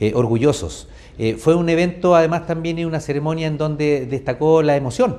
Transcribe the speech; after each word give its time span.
eh, 0.00 0.12
orgullosos. 0.14 0.88
Eh, 1.18 1.34
fue 1.34 1.54
un 1.54 1.68
evento 1.68 2.14
además 2.14 2.46
también 2.46 2.78
y 2.78 2.84
una 2.84 3.00
ceremonia 3.00 3.46
en 3.46 3.56
donde 3.56 4.06
destacó 4.06 4.62
la 4.62 4.76
emoción 4.76 5.18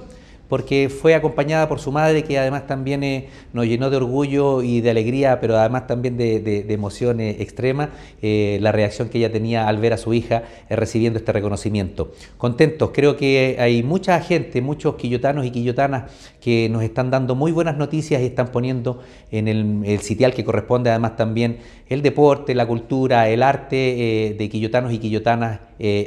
porque 0.49 0.89
fue 0.89 1.15
acompañada 1.15 1.67
por 1.67 1.79
su 1.79 1.91
madre, 1.91 2.23
que 2.23 2.37
además 2.37 2.67
también 2.67 3.03
eh, 3.03 3.27
nos 3.53 3.65
llenó 3.65 3.89
de 3.89 3.97
orgullo 3.97 4.61
y 4.61 4.81
de 4.81 4.89
alegría, 4.89 5.39
pero 5.39 5.57
además 5.57 5.87
también 5.87 6.17
de, 6.17 6.39
de, 6.39 6.73
emoción 6.73 7.19
eh, 7.19 7.37
extrema, 7.39 7.89
eh, 8.21 8.57
la 8.61 8.71
reacción 8.71 9.09
que 9.09 9.17
ella 9.17 9.31
tenía 9.31 9.67
al 9.67 9.77
ver 9.77 9.93
a 9.93 9.97
su 9.97 10.13
hija 10.13 10.43
recibiendo 10.69 11.19
este 11.19 11.31
reconocimiento. 11.31 12.11
Contentos, 12.37 12.91
creo 12.93 13.17
que 13.17 13.57
hay 13.59 13.83
mucha 13.83 14.19
gente, 14.21 14.61
muchos 14.61 14.95
quillotanos 14.95 15.45
y 15.45 15.51
quillotanas 15.51 16.11
que 16.39 16.69
nos 16.69 16.83
están 16.83 17.11
dando 17.11 17.35
muy 17.35 17.51
buenas 17.51 17.77
noticias 17.77 18.21
y 18.21 18.25
están 18.25 18.51
poniendo 18.51 19.01
en 19.31 19.47
el, 19.47 19.81
el 19.85 19.99
sitial 19.99 20.33
que 20.33 20.43
corresponde 20.43 20.89
además 20.89 21.15
también 21.15 21.57
el 21.89 22.01
deporte, 22.01 22.55
la 22.55 22.65
cultura, 22.65 23.29
el 23.29 23.43
arte 23.43 24.35
de 24.37 24.49
quillotanos 24.49 24.93
y 24.93 24.99
quillotanas 24.99 25.59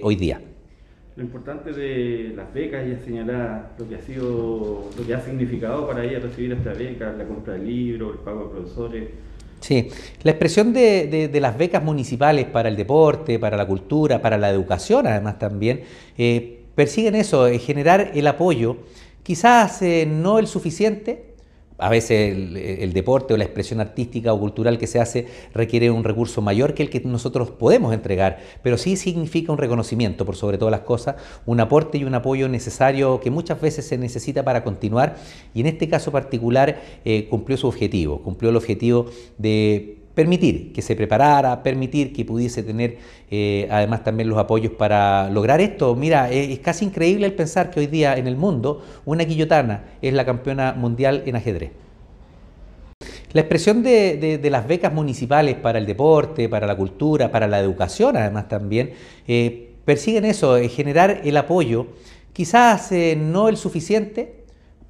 hoy 0.03 0.17
día. 0.17 0.41
Lo 1.17 1.25
importante 1.25 1.73
de 1.73 2.33
las 2.37 2.53
becas, 2.55 2.87
ella 2.87 2.99
señala 3.05 3.71
lo 3.79 3.89
que 3.89 3.97
ha 3.97 4.01
sido, 4.01 4.91
lo 4.97 5.07
que 5.07 5.15
ha 5.15 5.21
significado 5.21 5.87
para 5.87 6.05
ella 6.05 6.21
recibir 6.21 6.53
esta 6.53 6.73
beca, 6.73 7.13
la 7.13 7.25
compra 7.25 7.55
de 7.55 7.61
libros, 7.61 8.13
el 8.13 8.19
pago 8.21 8.45
de 8.45 8.61
profesores. 8.61 9.09
Sí, 9.61 9.89
la 10.23 10.31
expresión 10.31 10.73
de, 10.73 11.29
de, 11.31 11.41
las 11.41 11.59
becas 11.59 11.83
municipales 11.83 12.47
para 12.47 12.69
el 12.69 12.77
deporte, 12.77 13.39
para 13.39 13.57
la 13.59 13.67
cultura, 13.67 14.23
para 14.23 14.39
la 14.39 14.49
educación, 14.49 15.07
además 15.07 15.39
también, 15.39 15.83
eh, 16.17 16.63
persiguen 16.75 17.15
eso, 17.15 17.47
eh, 17.47 17.59
generar 17.59 18.13
el 18.15 18.27
apoyo, 18.27 18.79
quizás 19.23 19.83
eh, 19.83 20.07
no 20.11 20.39
el 20.39 20.47
suficiente, 20.47 21.30
a 21.81 21.89
veces 21.89 22.35
el, 22.35 22.93
deporte 22.93 23.35
o 23.35 23.37
la 23.37 23.45
expresión 23.45 23.81
artística 23.81 24.33
o 24.33 24.39
cultural 24.39 24.79
que 24.79 24.87
se 24.87 25.01
hace 25.01 25.27
requiere 25.55 25.91
un 25.91 26.05
recurso 26.05 26.43
mayor 26.43 26.75
que 26.75 26.83
el 26.83 26.91
que 26.91 27.01
nosotros 27.01 27.51
podemos 27.51 27.95
entregar, 27.95 28.39
pero 28.63 28.77
sí 28.77 28.97
significa 28.97 29.53
un 29.53 29.59
reconocimiento, 29.59 30.25
por 30.25 30.37
sobre 30.37 30.59
todas 30.59 30.73
las 30.73 30.81
cosas, 30.81 31.17
un 31.47 31.61
aporte 31.61 31.99
y 31.99 32.05
un 32.05 32.15
apoyo 32.15 32.49
necesario 32.49 33.21
que 33.21 33.31
muchas 33.31 33.61
veces 33.61 33.87
se 33.87 33.99
necesita 33.99 34.45
para 34.45 34.65
continuar 34.65 35.17
y 35.55 35.61
en 35.61 35.67
este 35.67 35.89
caso 35.89 36.13
particular 36.13 36.81
eh, 37.05 37.27
cumplió 37.29 37.57
su 37.57 37.67
objetivo, 37.67 38.23
cumplió 38.23 38.51
el 38.51 38.57
objetivo 38.57 39.07
de 39.39 40.00
permitir 40.21 40.71
que 40.75 40.83
se 40.83 40.95
preparara, 40.95 41.63
permitir 41.63 42.13
que 42.13 42.27
pudiese 42.27 42.63
tener 42.63 42.99
eh, 43.31 43.67
además 43.71 44.05
también 44.05 44.29
los 44.29 44.39
apoyos 44.39 44.71
para 44.75 45.31
lograr 45.31 45.63
esto. 45.63 45.97
Mira, 45.97 46.31
es, 46.31 46.59
casi 46.59 46.85
increíble 46.85 47.25
el 47.27 47.33
pensar 47.33 47.71
que 47.71 47.81
hoy 47.81 47.87
día 47.87 48.19
en 48.19 48.27
el 48.27 48.37
mundo 48.37 48.85
una 49.07 49.25
quillotana 49.25 49.85
es 50.03 50.13
la 50.13 50.27
campeona 50.27 50.75
mundial 50.75 51.23
en 51.25 51.37
ajedrez. 51.37 51.71
La 53.33 53.41
expresión 53.41 53.83
de, 53.83 54.39
las 54.51 54.69
becas 54.69 54.93
municipales 54.93 55.55
para 55.57 55.79
el 55.79 55.87
deporte, 55.87 56.51
para 56.51 56.67
la 56.67 56.77
cultura, 56.77 57.31
para 57.31 57.49
la 57.49 57.59
educación 57.61 58.19
además 58.19 58.47
también, 58.47 58.91
eh, 59.27 59.73
persiguen 59.87 60.27
eso, 60.27 60.59
generar 60.69 61.23
el 61.25 61.35
apoyo, 61.39 61.87
quizás 62.35 62.93
eh, 62.93 63.17
no 63.19 63.49
el 63.49 63.57
suficiente, 63.57 64.40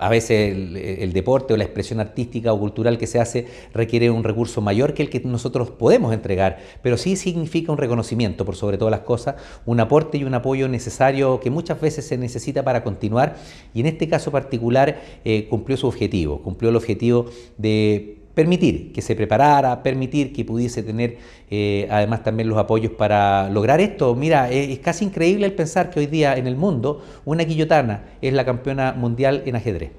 a 0.00 0.08
veces 0.08 0.54
el, 0.54 1.12
deporte 1.12 1.54
o 1.54 1.56
la 1.56 1.64
expresión 1.64 2.00
artística 2.00 2.52
o 2.52 2.58
cultural 2.58 2.98
que 2.98 3.06
se 3.06 3.20
hace 3.20 3.46
requiere 3.74 4.10
un 4.10 4.24
recurso 4.24 4.60
mayor 4.60 4.94
que 4.94 5.02
el 5.02 5.10
que 5.10 5.20
nosotros 5.20 5.70
podemos 5.70 6.12
entregar, 6.14 6.58
pero 6.82 6.96
sí 6.96 7.16
significa 7.16 7.70
un 7.70 7.78
reconocimiento, 7.78 8.44
por 8.44 8.56
sobre 8.56 8.78
todas 8.78 8.92
las 8.92 9.00
cosas, 9.00 9.36
un 9.66 9.78
aporte 9.80 10.18
y 10.18 10.24
un 10.24 10.34
apoyo 10.34 10.68
necesario 10.68 11.40
que 11.40 11.50
muchas 11.50 11.80
veces 11.80 12.06
se 12.06 12.16
necesita 12.16 12.64
para 12.64 12.82
continuar 12.82 13.36
y 13.74 13.80
en 13.80 13.86
este 13.86 14.08
caso 14.08 14.30
particular 14.30 15.00
eh, 15.24 15.46
cumplió 15.48 15.76
su 15.76 15.86
objetivo, 15.86 16.42
cumplió 16.42 16.70
el 16.70 16.76
objetivo 16.76 17.26
de 17.58 18.19
permitir 18.40 18.90
que 18.94 19.02
se 19.02 19.14
preparara, 19.14 19.82
permitir 19.82 20.32
que 20.32 20.46
pudiese 20.46 20.82
tener 20.82 21.18
eh, 21.50 21.86
además 21.90 22.22
también 22.22 22.48
los 22.48 22.56
apoyos 22.56 22.92
para 22.92 23.50
lograr 23.50 23.82
esto. 23.82 24.14
Mira, 24.14 24.50
es, 24.50 24.78
casi 24.78 25.04
increíble 25.04 25.44
el 25.44 25.52
pensar 25.52 25.90
que 25.90 26.00
hoy 26.00 26.06
día 26.06 26.38
en 26.38 26.46
el 26.46 26.56
mundo 26.56 27.04
una 27.26 27.44
quillotana 27.44 28.04
es 28.22 28.32
la 28.32 28.46
campeona 28.46 28.92
mundial 28.92 29.42
en 29.44 29.56
ajedrez. 29.56 29.90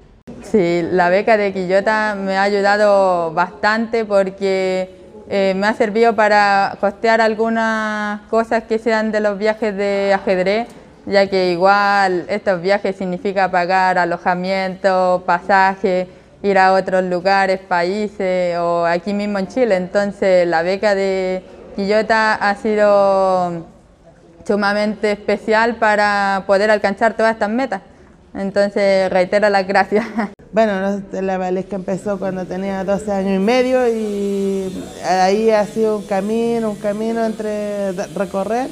Sí, 0.42 0.82
la 0.90 1.08
beca 1.08 1.36
de 1.36 1.52
Quillota 1.52 2.16
me 2.16 2.36
ha 2.36 2.42
ayudado 2.42 3.32
bastante 3.32 4.04
porque 4.04 4.90
eh, 5.30 5.54
me 5.54 5.68
ha 5.68 5.74
servido 5.74 6.16
para 6.16 6.76
costear 6.80 7.20
algunas 7.20 8.22
cosas 8.22 8.64
que 8.64 8.80
sean 8.80 9.12
de 9.12 9.20
los 9.20 9.38
viajes 9.38 9.76
de 9.76 10.12
ajedrez, 10.12 10.66
ya 11.06 11.28
que 11.28 11.52
igual 11.52 12.26
estos 12.28 12.60
viajes 12.60 12.96
significa 12.96 13.52
pagar 13.52 13.98
alojamiento, 13.98 15.22
pasaje, 15.24 16.08
ir 16.42 16.58
a 16.58 16.72
otros 16.72 17.04
lugares, 17.04 17.60
países 17.60 18.56
o 18.58 18.84
aquí 18.84 19.14
mismo 19.14 19.38
en 19.38 19.48
Chile. 19.48 19.76
Entonces 19.76 20.46
la 20.46 20.62
beca 20.62 20.94
de 20.94 21.42
Quillota 21.76 22.34
ha 22.34 22.54
sido 22.56 23.66
sumamente 24.46 25.12
especial 25.12 25.76
para 25.76 26.44
poder 26.46 26.70
alcanzar 26.70 27.16
todas 27.16 27.34
estas 27.34 27.50
metas. 27.50 27.82
Entonces 28.34 29.10
reitero 29.10 29.48
las 29.48 29.66
gracias. 29.66 30.04
Bueno, 30.52 31.02
la 31.12 31.38
Valesca 31.38 31.76
empezó 31.76 32.18
cuando 32.18 32.44
tenía 32.44 32.84
12 32.84 33.10
años 33.10 33.36
y 33.36 33.38
medio 33.38 33.88
y 33.88 34.84
ahí 35.02 35.48
ha 35.48 35.64
sido 35.64 35.96
un 35.96 36.04
camino, 36.04 36.68
un 36.68 36.76
camino 36.76 37.24
entre 37.24 37.92
recorrer 37.92 38.68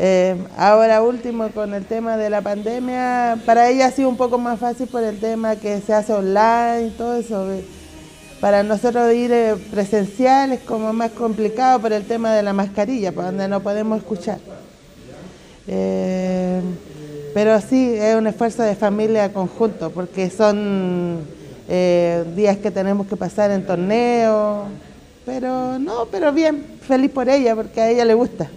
eh, 0.00 0.36
ahora 0.56 1.02
último 1.02 1.48
con 1.50 1.74
el 1.74 1.84
tema 1.84 2.16
de 2.16 2.30
la 2.30 2.40
pandemia, 2.40 3.36
para 3.44 3.68
ella 3.68 3.86
ha 3.86 3.90
sido 3.90 4.08
un 4.08 4.16
poco 4.16 4.38
más 4.38 4.60
fácil 4.60 4.86
por 4.86 5.02
el 5.02 5.18
tema 5.18 5.56
que 5.56 5.80
se 5.80 5.92
hace 5.92 6.12
online 6.12 6.86
y 6.86 6.90
todo 6.90 7.16
eso. 7.16 7.44
Para 8.40 8.62
nosotros 8.62 9.12
ir 9.12 9.32
eh, 9.32 9.56
presencial 9.72 10.52
es 10.52 10.60
como 10.60 10.92
más 10.92 11.10
complicado 11.10 11.80
por 11.80 11.92
el 11.92 12.04
tema 12.04 12.32
de 12.32 12.44
la 12.44 12.52
mascarilla, 12.52 13.10
por 13.10 13.24
donde 13.24 13.48
no 13.48 13.60
podemos 13.60 13.98
escuchar. 13.98 14.38
Eh, 15.66 16.60
pero 17.34 17.60
sí, 17.60 17.94
es 17.96 18.14
un 18.14 18.28
esfuerzo 18.28 18.62
de 18.62 18.76
familia 18.76 19.32
conjunto, 19.32 19.90
porque 19.90 20.30
son 20.30 21.26
días 22.36 22.56
que 22.56 22.70
tenemos 22.70 23.06
que 23.08 23.16
pasar 23.16 23.50
en 23.50 23.66
torneo, 23.66 24.66
pero 25.26 25.78
no, 25.78 26.06
pero 26.06 26.32
bien, 26.32 26.64
feliz 26.80 27.10
por 27.10 27.28
ella, 27.28 27.54
porque 27.54 27.80
a 27.80 27.90
ella 27.90 28.04
le 28.04 28.14
gusta. 28.14 28.48